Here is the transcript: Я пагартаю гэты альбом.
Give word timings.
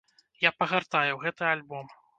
Я 0.47 0.51
пагартаю 0.63 1.13
гэты 1.27 1.43
альбом. 1.55 1.97